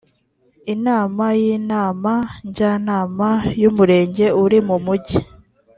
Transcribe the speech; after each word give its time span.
inama 0.73 1.25
y 1.41 1.43
inama 1.57 2.13
njyanama 2.47 3.29
y 3.61 3.63
umurenge 3.71 4.25
uri 4.43 4.57
mu 4.67 4.75
mumujyi 4.77 5.19